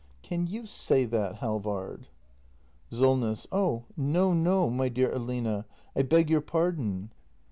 ]Can 0.23 0.47
you 0.47 0.65
say 0.65 1.05
that, 1.05 1.35
Halvard? 1.35 2.07
Solness. 2.89 3.45
Oh, 3.51 3.83
no, 3.95 4.33
no, 4.33 4.67
my 4.71 4.89
dear 4.89 5.13
Aline; 5.13 5.63
I 5.95 6.01
beg 6.01 6.27
your 6.27 6.41
pardon. 6.41 7.11